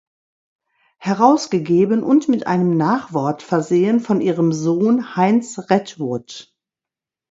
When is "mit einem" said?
2.27-2.75